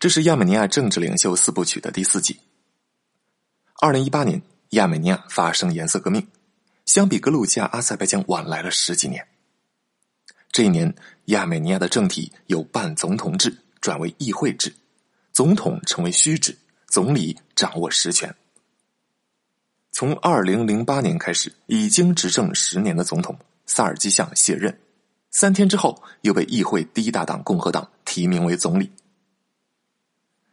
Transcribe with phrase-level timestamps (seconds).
[0.00, 2.38] 这是亚美尼亚政治领袖四部曲的第四集。
[3.80, 4.40] 二零一八年，
[4.70, 6.24] 亚美尼亚发生颜色革命，
[6.86, 9.26] 相比格鲁吉亚、阿塞拜疆晚来了十几年。
[10.52, 10.94] 这一年，
[11.26, 14.72] 亚美尼亚的政体由半总统制转为议会制，
[15.32, 16.56] 总统成为虚职，
[16.86, 18.32] 总理掌握实权。
[19.90, 23.36] 从二零零八年开始，已经执政十年的总统
[23.66, 24.78] 萨尔基相卸任，
[25.32, 28.88] 三天之后又被议会第一大党共和党提名为总理。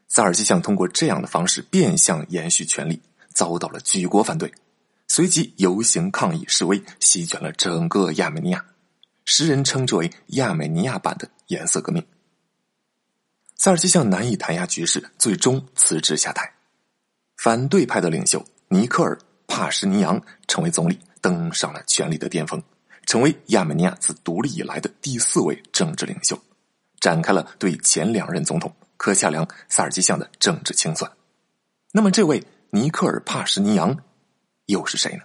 [0.07, 3.01] 萨尔基相通过这样的方式变相延续权力，
[3.33, 4.51] 遭到了举国反对，
[5.07, 8.65] 随即游行抗议示威，席卷了整个亚美尼亚，
[9.25, 12.05] 时人称之为亚美尼亚版的颜色革命。
[13.55, 16.53] 萨尔基相难以弹压局势，最终辞职下台。
[17.37, 19.17] 反对派的领袖尼克尔。
[19.47, 22.61] 帕什尼扬成为总理，登上了权力的巅峰，
[23.05, 26.37] 成为亚美尼亚自独立以来的第四位政治领袖，
[26.99, 31.11] 展开了对前两任总统科恰良、萨尔基相的政治清算。
[31.91, 34.03] 那么，这位尼克尔·帕什尼扬
[34.65, 35.23] 又是谁呢？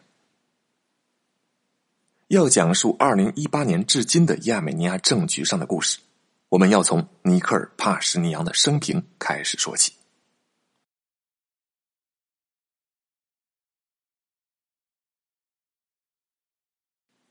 [2.28, 5.98] 要讲述二零一八年至今的亚美尼亚政局上的故事，
[6.48, 9.94] 我们要从尼克尔·帕什尼扬的生平开始说起。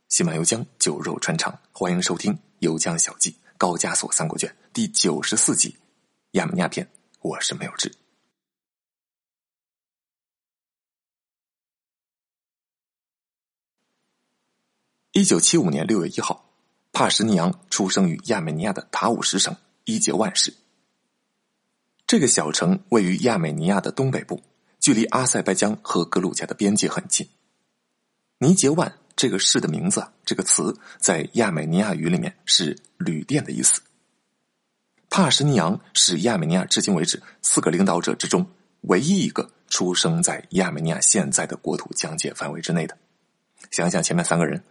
[0.10, 5.70] 喜满油江酒肉穿肠，欢迎收听《油江小记高加索三国卷》第九十四集
[6.32, 6.86] 《亚美尼亚篇》。
[7.22, 7.94] 我是没有志。
[15.12, 16.50] 一九七五年六月一号，
[16.94, 20.54] 帕什尼扬出生于亚美尼亚的塔武什省伊杰万市。
[22.08, 24.42] 这个小城位于亚美尼亚的东北部，
[24.80, 27.28] 距离阿塞拜疆和格鲁吉亚的边界很近。
[28.38, 28.96] 尼杰万。
[29.16, 33.82] 这个市的名字，这个词在亚美尼亚语里面是“旅店”的意思。
[35.10, 38.46] 帕什尼扬是亚美尼亚至今为止四个领导者之中
[38.82, 42.98] 唯一一个出生在亚美尼亚现在的国土疆界范围之内的。
[43.72, 44.64] 想想前面三个人，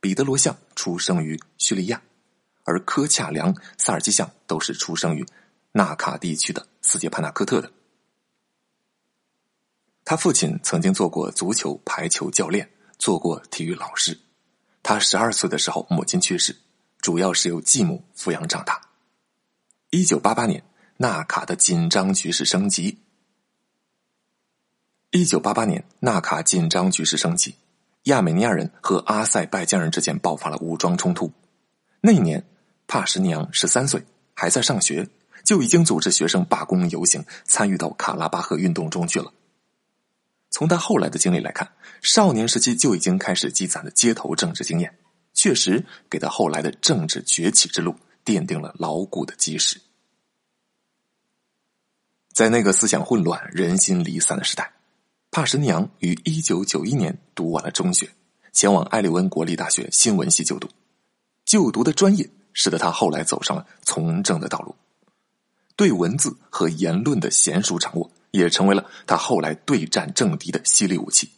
[0.00, 2.02] 彼得罗相出生于叙利亚，
[2.64, 5.26] 而科恰良、萨尔基相都是出生于
[5.72, 7.72] 纳卡地区的斯捷帕纳科特的。
[10.04, 12.68] 他父亲曾经做过足球、排球教练。
[12.98, 14.18] 做过体育老师，
[14.82, 16.56] 他十二岁的时候母亲去世，
[17.00, 18.87] 主要是由继母抚养长大。
[19.90, 20.62] 一九八八年，
[20.98, 22.98] 纳卡的紧张局势升级。
[25.12, 27.54] 一九八八年，纳卡紧张局势升级，
[28.02, 31.32] 亚美尼亚人和阿塞拜疆人之间爆发了武装冲突。
[32.02, 32.44] 那一年，
[32.86, 34.04] 帕什尼扬十三岁，
[34.34, 35.08] 还在上学，
[35.42, 39.32] 就已经组织学生罢工游行，参与到卡拉巴赫运动中去了。
[40.50, 41.66] 从他后来的经历来看，
[42.02, 44.98] 少年时期就已经开始积攒的街头政治经验，
[45.32, 47.96] 确实给他后来的政治崛起之路
[48.28, 49.80] 奠定了牢固的基石。
[52.34, 54.70] 在那个思想混乱、人心离散的时代，
[55.30, 58.10] 帕什尼扬于一九九一年读完了中学，
[58.52, 60.68] 前往埃利温国立大学新闻系就读。
[61.46, 64.76] 就读的专业使得他后来走上了从政的道路，
[65.74, 68.10] 对文字和言论的娴熟掌握。
[68.30, 71.30] 也成为了他后来对战政敌的犀利武器。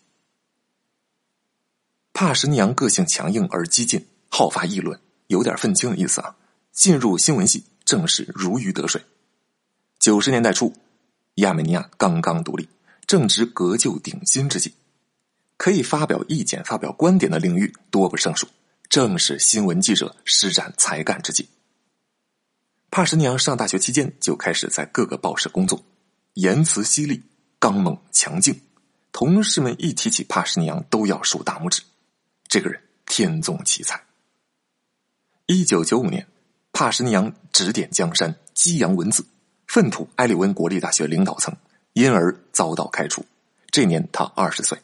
[2.13, 6.35] 帕什尼扬个性强硬而激进，好发议论，有点愤青的意思啊。
[6.81, 9.05] 进入新闻系，正是如鱼得水。
[9.99, 10.75] 九十年代初，
[11.35, 12.67] 亚美尼亚刚刚独立，
[13.07, 14.73] 正值革旧鼎新之际，
[15.59, 18.49] 可以发表意见、发表观点的领域多不胜数，
[18.89, 21.51] 正是新闻记者施展才干之际。
[22.91, 25.85] 帕什尼扬上大学期间就开始在各个报社工作。
[26.33, 27.23] 言辞犀利、
[27.59, 28.59] 刚猛强劲，
[29.13, 31.83] 同事们一提起帕什尼扬都要竖大拇指。
[32.49, 34.03] 这个人天纵奇才。
[35.45, 36.27] 一九九五年，
[36.73, 39.25] 帕什尼扬指点江山、激扬文字，
[39.67, 41.55] 粪土埃利温国立大学领导层，
[41.93, 43.25] 因而遭到开除。
[43.71, 44.79] 这年他二十岁，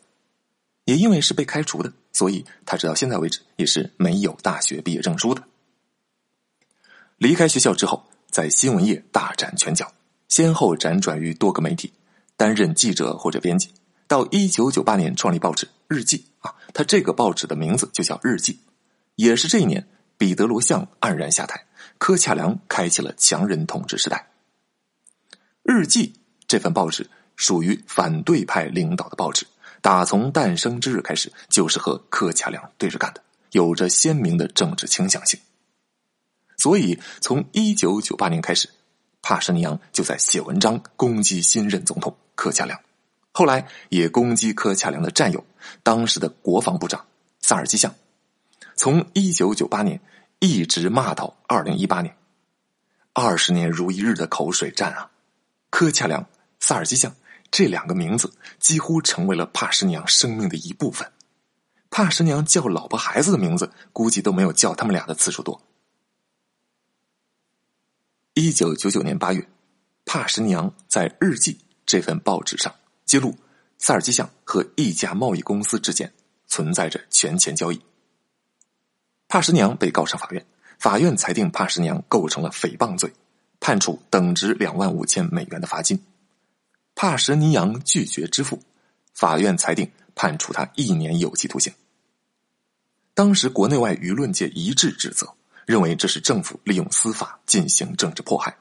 [0.85, 5.43] 也因为是被开除的，所以他直到现在为止也是没有大学毕业证书的。
[7.19, 9.93] 离开学校之后，在新闻业大展拳脚。
[10.29, 11.93] 先后辗转于多个媒体，
[12.37, 13.71] 担任记者或者编辑。
[14.09, 18.53] 到一九九八年创立报纸《日记》啊，他这个报纸的名字就叫《日记》。
[19.15, 19.87] 也是这一年，
[20.19, 21.65] 彼得罗相黯然下台，
[21.99, 24.29] 柯恰良开启了强人统治时代。
[25.63, 26.09] 《日记》
[26.47, 29.47] 这份报纸属于反对派领导的报纸，
[29.81, 33.23] 打从诞生之日开始就是和柯恰良对着干的，
[33.53, 35.39] 有着鲜明的政治倾向性。
[36.57, 38.69] 所以，从一九九八年开始。
[39.29, 42.81] 帕什尼扬就在写文章攻击新任总统柯恰良，
[43.33, 45.45] 后来也攻击柯恰良的战友，
[45.83, 47.05] 当时的国防部长
[47.41, 47.93] 萨尔基相，
[48.77, 50.01] 从一九九八年
[50.39, 52.15] 一直骂到二零一八年，
[53.15, 55.11] 二十年如一日的口水战啊！
[55.71, 56.27] 柯恰良、
[56.61, 57.15] 萨尔基相
[57.51, 61.11] 这两个名字几乎成为了帕什尼扬生命的一部分。
[61.89, 65.63] 帕什尼扬叫老婆孩子的名字，估计都没有叫他们俩的次数多。
[68.35, 69.49] 一九九九年八月，
[70.05, 71.55] 帕什尼扬在《日记》
[71.87, 72.75] 这份报纸上
[73.07, 73.35] 揭露，
[73.79, 76.13] 萨尔基相和一家贸易公司之间
[76.47, 77.81] 存在着权钱交易。
[79.37, 80.47] 帕什尼扬被告上法院，
[80.79, 83.13] 法院裁定帕什尼扬构成了诽谤罪，
[83.61, 86.03] 判处等值两万五千美元的罚金。
[86.95, 88.63] 帕什尼扬拒绝支付，
[89.13, 91.71] 法院裁定判处他一年有期徒刑。
[93.13, 95.35] 当时国内外舆论界一致指责。
[95.67, 98.57] 认为这是政府利用司法进行政治迫害，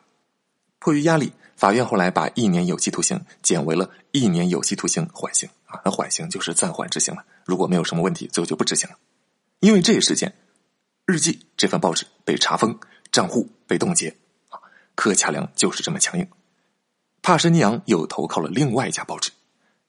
[0.79, 7.23] 迫于压力，法院后来把一年有期徒刑减为了一年有期徒刑缓刑啊，那缓刑就是暂缓执行了。
[7.45, 8.97] 如果没有什么问题，最后就不执行了。
[9.61, 10.29] 因为这一事件，
[11.05, 12.79] 《日记》这份报纸被查封，
[13.11, 14.09] 账户被冻结
[14.49, 14.57] 啊。
[14.95, 16.27] 柯恰良就是这么强硬。
[17.21, 19.29] 帕什尼扬又投靠了另外一家报纸《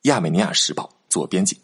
[0.03, 1.61] 亚美尼亚时报》做编辑。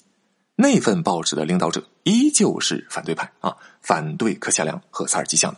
[0.54, 5.54] 那份报纸的领导者依旧是反对派啊，反对柯恰良和萨尔基相。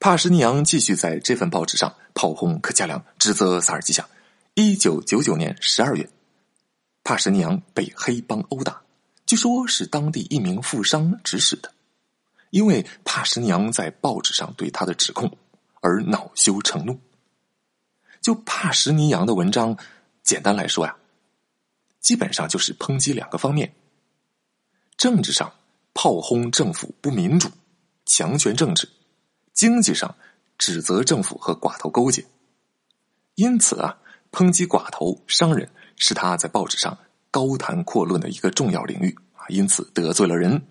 [0.00, 4.08] 帕什尼扬继续在这份报纸上炮轰柯恰良，指责萨尔基相。
[4.54, 6.08] 一九九九年十二月，
[7.04, 8.82] 帕什尼扬被黑帮殴打，
[9.26, 11.72] 据说是当地一名富商指使的，
[12.50, 15.36] 因为帕什尼扬在报纸上对他的指控
[15.80, 17.00] 而恼羞成怒。
[18.20, 19.76] 就帕什尼扬的文章，
[20.22, 20.96] 简单来说呀。
[22.00, 23.74] 基本上就是抨击两个方面：
[24.96, 25.52] 政治上
[25.94, 27.50] 炮轰政府不民主、
[28.06, 28.86] 强权政治；
[29.52, 30.14] 经济上
[30.58, 32.24] 指责政府和寡头勾结。
[33.34, 33.98] 因此啊，
[34.32, 36.98] 抨击寡头、商人是他在报纸上
[37.30, 40.62] 高谈阔论的一个重要领域啊，因此得罪了人。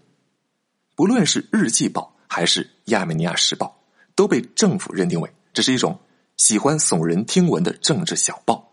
[1.00, 3.80] 不论是《日记报》还是《亚美尼亚时报》，
[4.16, 5.98] 都被政府认定为这是一种
[6.36, 8.70] 喜欢耸人听闻的政治小报。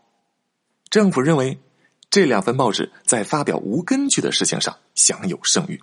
[0.90, 1.56] 政府认为。
[2.10, 5.80] 这两份报纸在发表无根据的事情上享有盛誉。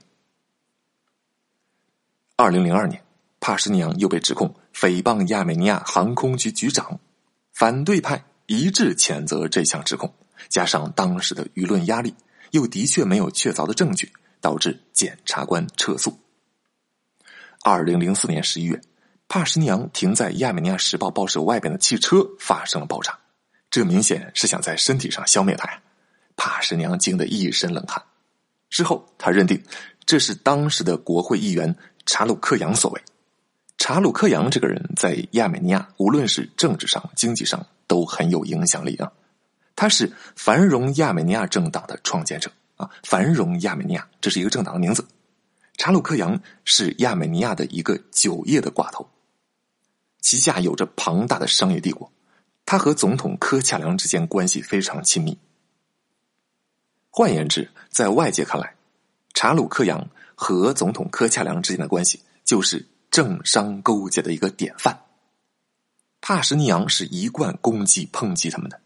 [2.36, 3.04] 二零零二年，
[3.40, 7.00] 帕什尼扬又被指控诽谤亚美尼亚航空局局长，
[7.52, 10.14] 反对派一致谴责这项指控，
[10.50, 12.16] 加上当时的舆论压力，
[12.52, 14.12] 又的确没有确凿的证据，
[14.42, 16.18] 导致检察官撤诉。
[17.66, 18.82] 二零零四年十一月，
[19.30, 23.18] 帕什尼扬停在亚美尼亚时报报社外边的汽车发生了爆炸，
[23.72, 25.80] 这明显是想在身体上消灭他呀。
[26.36, 28.04] 帕什尼扬惊得一身冷汗。
[28.70, 29.64] 之后，他认定
[30.06, 31.74] 这是当时的国会议员
[32.06, 33.02] 查鲁克扬所为。
[33.78, 39.10] 查鲁克扬这个人，在亚美尼亚无论是政治上、经济上都很有影响力啊。
[39.74, 42.90] 他是繁荣亚美尼亚政党的创建者啊。
[43.04, 45.06] 繁荣亚美尼亚这是一个政党的名字。
[45.76, 49.10] 查鲁克扬是亚美尼亚的一个酒业的寡头，
[50.22, 52.12] 旗下有着庞大的商业帝国。
[52.66, 55.38] 他和总统科恰良之间关系非常亲密。
[57.10, 58.76] 换言之，在外界看来，
[59.34, 64.98] 查鲁克扬和总统柯恰良之间的关系就是政商勾结的一个典范。
[66.22, 68.80] 帕什尼扬是一贯攻击抨击他们的，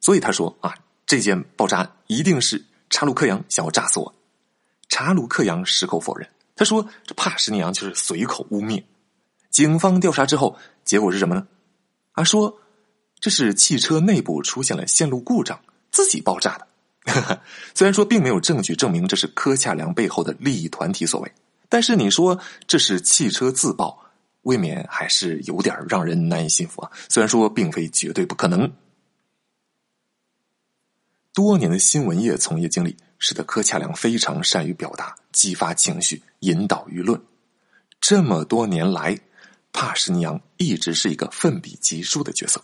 [0.00, 0.72] 所以他说啊，
[1.04, 4.14] 这件爆炸案一定是查鲁克扬想要炸死我。
[4.88, 8.82] 查鲁克扬矢口否认，他说这帕什尼扬就是随口污蔑。
[9.50, 11.46] 警方调查之后，结果是什么呢？
[12.12, 12.58] 啊，说
[13.18, 16.66] 这是汽车内部出现了线路故障，自己爆炸的。
[17.74, 21.32] 虽然说并没有证据证明这是柯恰良背后的利益团体所为，
[21.68, 23.98] 但是你说这是汽车自爆，
[24.42, 26.90] 未免还是有点让人难以信服啊。
[27.08, 28.70] 虽然说并非绝对不可能。
[31.32, 37.20] 多年的新闻业从业经历使得柯恰良非常善于表达、激发情绪、引导舆论。
[38.00, 39.18] 这么多年来，
[39.72, 42.62] 帕什尼扬一直是一个奋笔疾书的角色。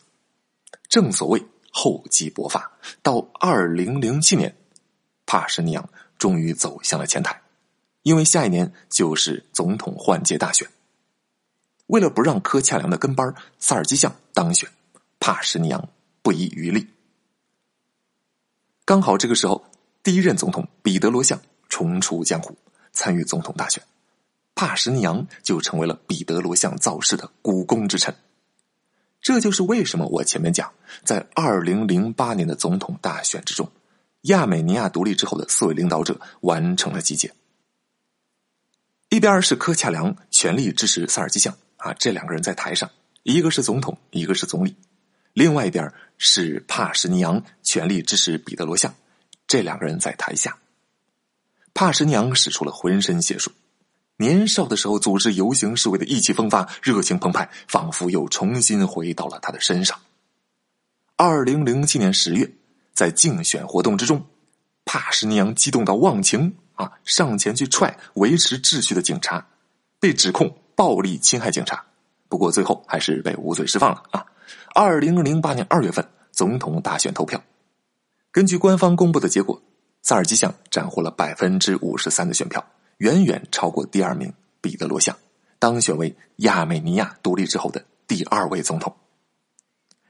[0.88, 1.42] 正所谓。
[1.74, 2.70] 厚积薄发，
[3.02, 4.54] 到二零零七年，
[5.24, 7.40] 帕什尼扬终于走向了前台，
[8.02, 10.68] 因为下一年就是总统换届大选。
[11.86, 14.68] 为了不让柯恰良的跟班萨尔基相当选，
[15.18, 15.88] 帕什尼扬
[16.20, 16.86] 不遗余力。
[18.84, 19.64] 刚好这个时候，
[20.02, 22.56] 第一任总统彼得罗相重出江湖，
[22.92, 23.82] 参与总统大选，
[24.54, 28.14] 帕什尼扬就成为了彼得罗相造势的股肱之臣。
[29.20, 30.72] 这就是为什么我前面讲，
[31.04, 33.70] 在二零零八年的总统大选之中，
[34.22, 37.32] 亚美尼亚独立之后的四位领导者完成了集结。
[39.08, 42.90] 一边是柯恰良全力支持萨尔基相啊，这两个人在台上，
[43.22, 44.72] 一个是总统，一个是总理；
[45.32, 48.92] 另外一边是帕什尼扬全力支持彼得罗相，
[49.52, 50.56] 这两个人在台下。
[51.74, 53.52] 帕什尼扬使出了浑身解数，
[54.16, 60.00] 年少的时候组织游行示威的意气风发、热情澎湃，仿佛又重新回到了他的身上。
[61.16, 62.50] 二零零七年十月，
[62.94, 64.24] 在竞选活动之中，
[64.86, 69.46] 帕什尼扬激动到忘情啊，上前去踹维持秩序的警察，
[70.00, 71.84] 被指控暴力侵害警察。
[72.26, 74.24] 不过最后还是被无罪释放了啊。
[74.74, 77.44] 二零零八年二月份，总统大选投票，
[78.32, 79.60] 根据官方公布的结果，
[80.00, 82.64] 萨尔基相斩获了百分之五十三的选票。
[82.96, 85.14] 远远超过第二名彼得罗相，
[85.58, 88.96] 当选为亚美尼亚独立之后的第二位总统。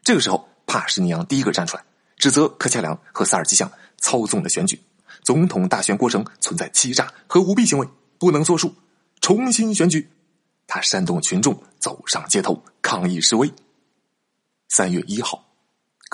[0.05, 1.83] 这个时候，帕什尼扬第一个站出来，
[2.17, 4.81] 指责柯恰良和萨尔基相操纵了选举，
[5.23, 7.89] 总统大选过程存在欺诈和舞弊行为，
[8.19, 8.73] 不能作数，
[9.21, 10.09] 重新选举。
[10.69, 13.53] 他煽动群众走上街头抗议示威。
[14.69, 15.45] 三月一号，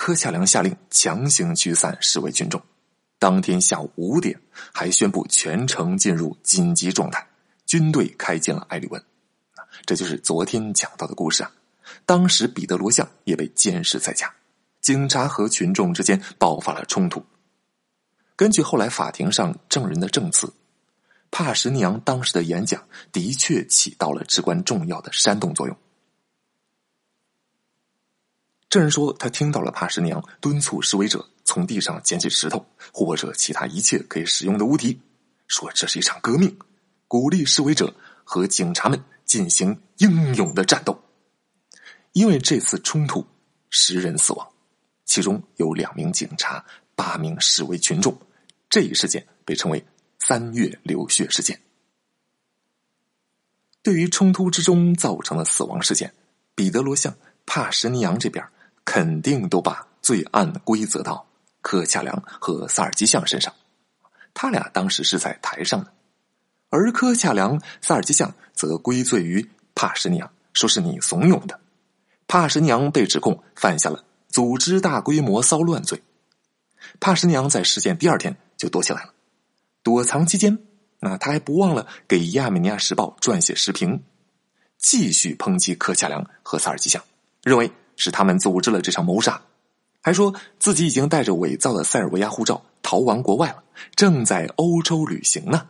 [0.01, 2.63] 柯恰良下令强行驱散示威群众。
[3.19, 4.41] 当天下午五点，
[4.73, 7.27] 还宣布全城进入紧急状态，
[7.67, 9.05] 军队开进了埃里温。
[9.85, 11.51] 这就是昨天讲到的故事啊。
[12.07, 14.33] 当时彼得罗相也被监视在家，
[14.81, 17.27] 警察和群众之间爆发了冲突。
[18.37, 20.55] 根据后来法庭上证人的证词，
[21.33, 25.77] 帕什尼扬当时的演讲的确起到了至关重要的煽动作用。
[28.71, 35.01] 证人说，他听到了帕什尼扬敦促示威者从地上捡起石头或者其他一切可以使用的物体，
[35.47, 36.55] 说这是一场革命，
[37.07, 37.95] 鼓励示威者
[38.25, 41.03] 和警察们进行英勇的战斗。
[42.13, 43.25] 因为这次冲突，
[43.71, 44.47] 十人死亡，
[45.07, 46.63] 其中有两名警察、
[46.95, 48.19] 八名示威群众。
[48.69, 49.83] 这一事件被称为
[50.21, 51.59] “三月流血事件”。
[53.83, 56.13] 对于冲突之中造成的死亡事件，
[56.55, 58.45] 彼得罗向、帕什尼扬这边。
[58.91, 61.27] 肯定都把罪案归责到
[61.61, 63.53] 柯恰良和萨尔基相身上，
[64.33, 65.93] 他俩当时是在台上的，
[66.71, 71.61] 而柯恰良、萨尔基相则归罪于帕什尼扬，说是你怂恿的。
[72.27, 76.03] 帕什尼扬被指控犯下了组织大规模骚乱罪。
[76.99, 79.13] 帕什尼扬在事件第二天就躲起来了，
[79.83, 80.59] 躲藏期间，
[81.01, 84.03] 那他还不忘了给《亚美尼亚时报》撰写时评，
[84.79, 87.05] 继续抨击柯恰良和萨尔基相，
[87.43, 87.71] 认为。
[87.99, 89.43] 是他们组织了这场谋杀，
[90.01, 93.63] 还说自己已经带着伪造的塞尔维亚护照逃亡国外了，
[93.95, 95.69] 正在欧洲旅行呢。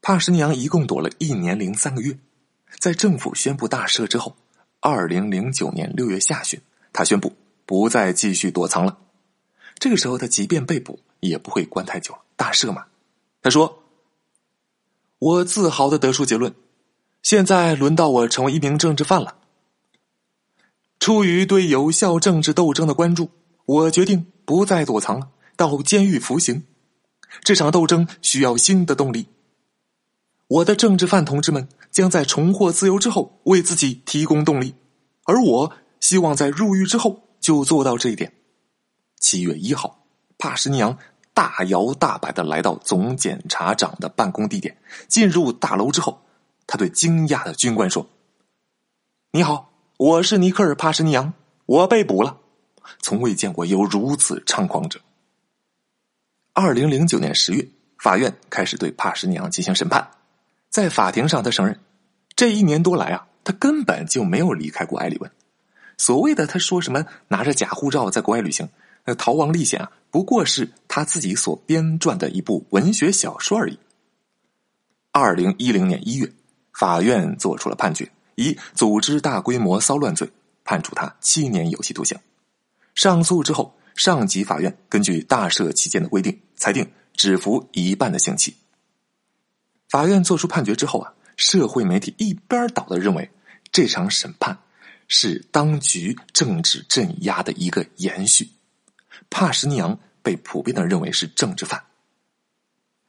[0.00, 2.16] 帕什尼扬一共躲了一年零三个月，
[2.78, 4.34] 在政府宣布大赦之后，
[4.80, 6.58] 二零零九年六月下旬，
[6.92, 7.34] 他宣布
[7.66, 8.96] 不再继续躲藏了。
[9.78, 12.86] 这个时候，他即便被捕，也不会关太久了，大赦嘛。
[13.42, 13.82] 他说
[15.18, 16.54] ：“我自豪的得出结论，
[17.22, 19.36] 现在轮到我成为一名政治犯了。”
[21.00, 23.30] 出于对有效政治斗争的关注，
[23.64, 26.62] 我决定不再躲藏了，到监狱服刑。
[27.42, 29.26] 这场斗争需要新的动力。
[30.46, 34.74] 我的政治犯同志们将在重获自由之后为自己提供动力，
[35.24, 38.34] 而我希望在入狱之后就做到这一点。
[39.18, 40.04] 七月一号，
[40.36, 40.98] 帕什尼扬
[41.32, 44.76] 大摇大摆的来到总检察长的办公地点。
[45.08, 46.26] 进入大楼之后，
[46.66, 48.06] 他对惊讶的军官说
[49.32, 49.68] ：“你好。”
[50.00, 51.34] 我是尼克尔·帕什尼扬，
[51.66, 52.38] 我被捕了，
[53.02, 54.98] 从未见过有如此猖狂者。
[56.54, 60.08] 二零零九年十月，法院开始对帕什尼扬进行审判，
[60.70, 61.78] 在法庭上，他承认
[62.34, 65.30] 这一年多来啊，他根本就没有离开过埃里温。
[65.98, 68.66] 所谓的他说什么拿着假护照在国外旅行、
[69.18, 73.78] 逃亡历险啊，不过是他自己所编撰的一部文学小说而已。
[75.12, 76.32] 二零一零年一月，
[76.72, 78.10] 法院作出了判决。
[78.40, 80.30] 以组织大规模骚乱罪
[80.64, 82.18] 判处他七年有期徒刑。
[82.94, 88.56] 上诉之后，上级法院根据大赦期间的规定，裁定只服一半的刑期。
[89.88, 93.30] 法院作出判决之后啊，社会媒体一边倒的认为
[93.70, 94.58] 这场审判
[95.06, 98.48] 是当局政治镇压的一个延续。
[99.28, 101.82] 帕什尼扬被普遍的认为是政治犯。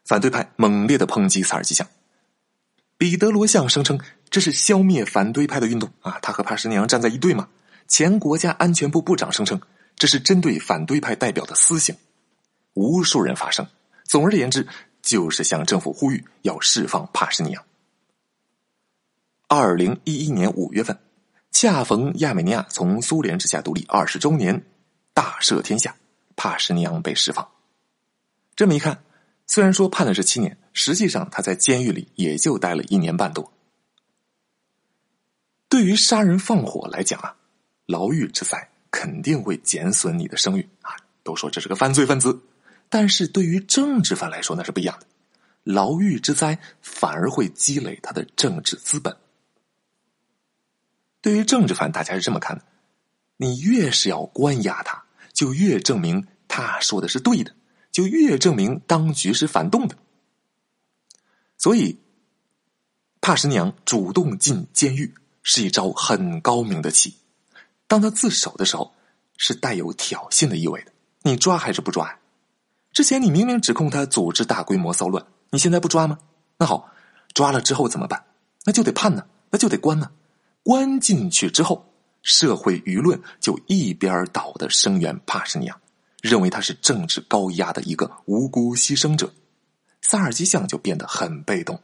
[0.06, 1.88] 反对派猛烈的抨击萨尔基相。
[2.98, 4.00] 彼得罗相声称。
[4.32, 6.18] 这是消灭反对派的运动啊！
[6.22, 7.50] 他和帕什尼扬站在一队嘛？
[7.90, 9.60] 前国家安全部部长声称，
[9.98, 11.94] 这是针对反对派代表的私刑。
[12.74, 13.68] 无数人发声，
[14.06, 14.66] 总而言之，
[15.02, 17.62] 就是向政府呼吁要释放帕什尼扬。
[19.50, 20.98] 二零一一年五月份，
[21.52, 24.64] 恰逢亚美尼亚从苏联之下独立二十周年，
[25.14, 25.94] 大赦天下，
[26.38, 27.46] 帕什尼扬被释放。
[28.56, 29.04] 这么一看，
[29.46, 33.52] 虽然说判的是七年，实际上他在监狱里也就待了一年半多。
[35.72, 37.34] 对于杀人放火来讲啊，
[37.86, 40.98] 牢狱之灾肯定会减损你的声誉啊。
[41.24, 42.42] 都说这是个犯罪分子，
[42.90, 45.08] 但是对于政治犯来说那是不一样的。
[45.64, 49.16] 牢狱之灾反而会积累他的政治资本。
[51.22, 52.66] 对于政治犯，大家是这么看的：
[53.38, 55.02] 你越是要关押他，
[55.32, 57.56] 就越证明他说的是对的，
[57.94, 59.96] 就越证明当局是反动的。
[61.58, 61.98] 所以，
[63.22, 65.14] 帕什娘主动进监狱
[65.44, 67.16] 是一招很高明的棋。
[67.88, 68.94] 当他自首的时候，
[69.38, 70.92] 是带有挑衅的意味的。
[71.24, 72.20] 你抓还是不抓？
[72.94, 76.18] 之前你明明指控他组织大规模骚乱，你现在不抓吗？
[76.58, 76.92] 那好，
[77.34, 78.24] 抓了之后怎么办？
[78.66, 80.12] 那就得判呢，那就得关呢。
[80.64, 85.80] 关进去之后，社会舆论就一边倒的声援帕什尼亚，
[86.22, 89.34] 认为他是政治高压的一个无辜牺牲者。
[90.02, 91.82] 萨尔基相就变得很被动。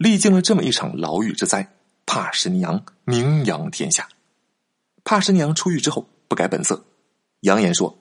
[0.00, 1.74] 历经了这么一场牢狱之灾，
[2.06, 4.08] 帕什尼扬名扬天下。
[5.04, 6.82] 帕什尼扬出狱之后不改本色，
[7.40, 7.98] 扬言说：“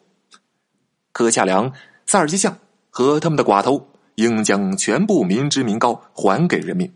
[1.12, 1.74] 柯恰良、
[2.06, 2.58] 萨尔基相
[2.90, 6.90] 和他们的寡头应将全部民脂民膏还给人民，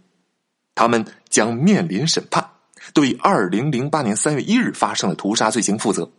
[0.74, 2.52] 他们将面临审判，
[2.94, 6.10] 对二零零八年三月一日发生的屠杀罪行负责。”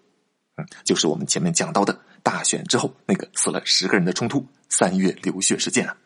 [0.61, 4.47] 嗯，就是我们前面讲到的大选之后那个死了十个人的冲突。
[4.69, 5.97] 三月流血事件啊！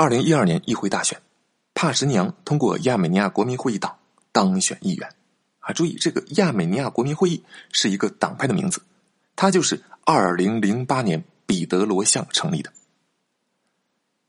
[0.00, 1.20] 二零一二年议会大选，
[1.74, 3.98] 帕什尼扬通过亚美尼亚国民会议党
[4.30, 5.12] 当选议员。
[5.58, 8.80] 啊，注意这个亚美尼亚国民会议是一个党派的名字，
[9.34, 12.72] 它就是二零零八年彼得罗相成立的。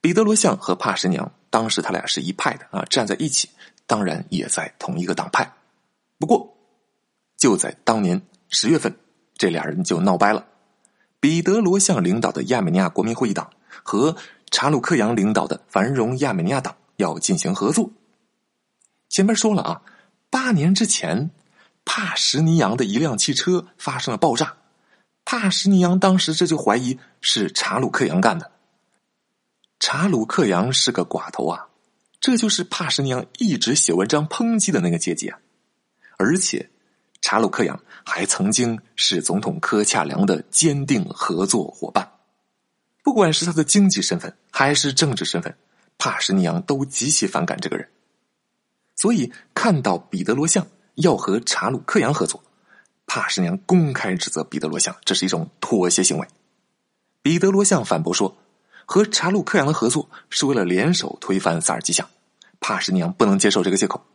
[0.02, 3.48] 彼得罗相和帕什尼扬当时他俩是一派的啊，站在一起，
[3.86, 5.54] 当然也在同一个党派。
[6.18, 6.58] 不过
[7.38, 8.98] 就在当年十月份，
[9.38, 10.48] 这俩人就闹掰了。
[11.20, 13.52] 彼得罗相领导的亚美尼亚国民会议党
[13.84, 14.16] 和
[14.52, 17.92] 查鲁克扬领导的繁荣亚美尼亚党要进行合作。
[19.08, 19.82] 前面说了啊，
[20.30, 21.32] 八年之前，
[21.86, 24.58] 帕什尼扬的一辆汽车发生了爆炸，
[25.26, 28.52] 帕什尼扬当时这就怀疑是查鲁克扬干的。
[29.80, 31.68] 查鲁克扬是个寡头啊，
[32.20, 35.40] 这就是帕什尼扬一直写文章抨击的那个阶级啊，
[36.18, 36.70] 而且。
[37.22, 42.09] 查鲁克扬还曾经是总统科恰良的坚定合作伙伴，
[43.04, 45.56] 不管是他的经济身份还是政治身份，
[45.98, 47.90] 帕什尼扬都极其反感这个人。
[48.96, 52.44] 所以看到彼得罗相要和查鲁克扬合作，
[53.08, 56.28] 帕什尼扬公开指责彼得罗相这是一种妥协行为。
[57.22, 58.38] 彼得罗相反驳说，
[58.86, 62.10] 和查鲁克扬的合作是为了联手推翻萨尔基相，
[62.60, 64.06] 帕什尼扬不能接受这个借口，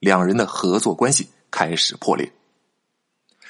[0.00, 2.32] 两人的合作关系开始破裂。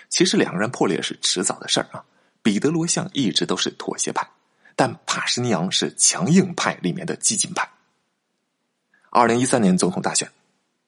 [0.09, 2.05] 其实两个人破裂是迟早的事儿啊。
[2.43, 4.29] 彼得罗相一直都是妥协派，
[4.77, 7.69] 但帕什尼扬是强硬派里面的激进派。
[9.11, 10.31] 二零一三年总统大选，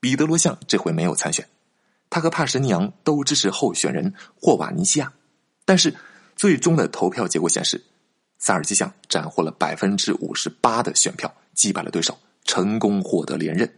[0.01, 1.47] 彼得罗相这回没有参选，
[2.09, 5.12] 他和帕什尼扬都支持候选人霍瓦尼西亚，
[5.64, 5.94] 但是
[6.35, 7.85] 最终的投票结果显示，
[8.38, 13.70] 萨尔基相斩获了百分之五十八的选票，击败了对手，成功获得连任。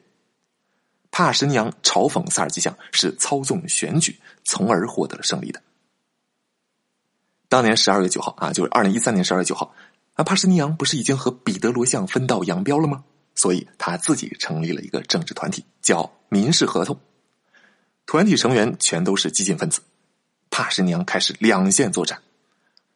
[1.10, 5.62] 帕什尼扬嘲讽萨尔基相是操纵选举，从而获得了胜利的。
[7.48, 9.74] 当年十二月九号啊，就是二零一三年十二月九号，
[10.16, 13.04] 啊，帕什尼扬不是已经和彼得罗相分道扬镳了吗？
[13.34, 16.98] 所以他自己成立了一个政治团体，叫民事合同。
[18.06, 19.82] 团体成员全都是激进分子。
[20.48, 22.22] 帕什尼扬开始两线作战，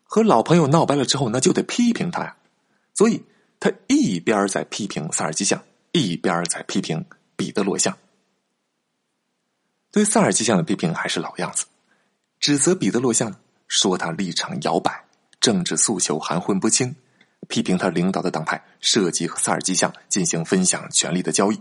[0.04, 2.34] 和老朋友闹掰了之后，那就得批评他呀。
[2.94, 3.22] 所以
[3.58, 7.04] 他一边在批评萨尔基相，一边在批评
[7.36, 7.94] 彼得罗相。
[9.92, 11.66] 对萨尔基相的批评还是老样子，
[12.38, 13.34] 指责彼得罗相
[13.68, 15.04] 说他立场摇摆，
[15.38, 16.94] 政治诉求含混不清，
[17.50, 21.60] 批评他领导的党派涉及和萨尔基相进行分享权力的交易。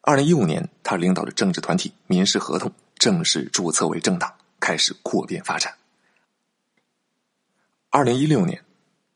[0.00, 5.74] 二零一五年，他领导的政治团体民事合同正式注册为政党，开始扩编发展。
[7.90, 8.62] 二零一六年，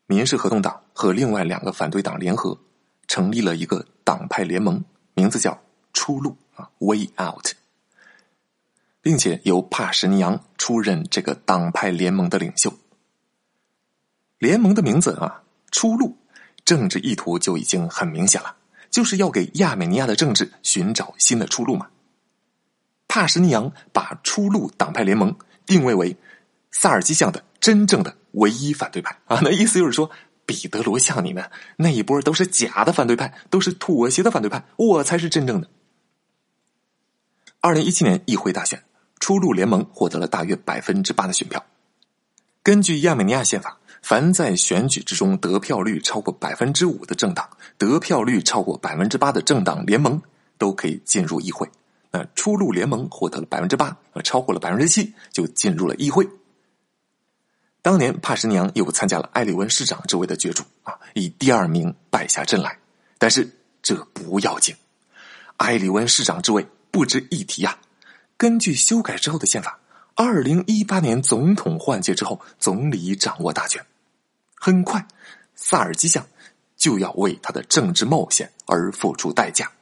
[0.06, 2.58] 民事合同党和另外两个反对党联合，
[3.06, 5.62] 成立了一个党派联盟，名字叫
[5.94, 7.52] “出路”啊，Way Out。
[9.02, 12.74] 并且由帕什尼扬出任这个党派联盟的领袖。
[14.40, 16.16] 联盟的名字啊，出路，
[16.64, 18.56] 政治意图就已经很明显了，
[18.90, 21.86] 就是要给亚美尼亚的政治寻找新的出路嘛。
[23.06, 26.16] 帕什尼扬把出路党派联盟定位为
[26.72, 30.10] 萨尔基相的真正的唯一反对派啊，那意思就是说，
[30.44, 35.68] 彼得罗像你们那一波都是假的反对派，都是妥协的反对派，我才是真正的。
[37.60, 38.82] 二零一七年议会大选。
[39.20, 41.62] 出路联盟获得了大约百分之八的选票。
[42.62, 50.20] 根据亚美尼亚宪法，凡在选举之中得票率超过百分之五的政党，得票率超过百分之八的政党联盟
[50.58, 51.70] 都可以进入议会。
[52.10, 56.28] 那出入联盟获得了百分之八，超过了百分之七就进入了议会。
[57.82, 62.76] 当年帕什尼扬又参加了埃里温市长之位的角逐啊，以第二名败下阵来。
[63.16, 63.48] 但是
[63.80, 64.74] 这不要紧，
[65.58, 67.78] 埃里温市长之位不值一提呀。
[68.36, 69.78] 根据修改之后的宪法，
[70.14, 73.84] 二零一八年总统换届之后，总理掌握大权。
[74.62, 75.08] 很快，
[75.54, 76.26] 萨尔基相
[76.76, 79.72] 就要为他的政治冒险而付出代价，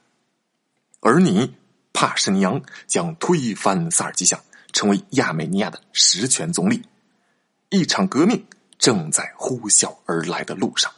[1.01, 1.53] 而你
[1.91, 4.39] 帕什尼扬将推翻萨尔基相，
[4.71, 6.81] 成为亚美尼亚的实权总理。
[7.67, 10.89] 一场革命正在呼啸而来的路上。